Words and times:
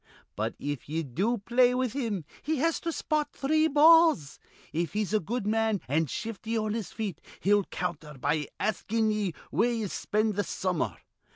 But, 0.35 0.55
if 0.57 0.89
ye 0.89 1.03
do 1.03 1.37
play 1.37 1.75
with 1.75 1.93
him, 1.93 2.25
he 2.41 2.55
has 2.57 2.79
to 2.79 2.91
spot 2.91 3.27
three 3.33 3.67
balls. 3.67 4.39
If 4.73 4.93
he's 4.93 5.13
a 5.13 5.19
good 5.19 5.45
man 5.45 5.79
an' 5.87 6.07
shifty 6.07 6.57
on 6.57 6.73
his 6.73 6.91
feet, 6.91 7.21
he'll 7.39 7.65
counter 7.65 8.15
be 8.17 8.49
askin' 8.59 9.11
ye 9.11 9.35
where 9.51 9.71
ye 9.71 9.85
spend 9.85 10.37
th' 10.37 10.45
summer. 10.47 10.97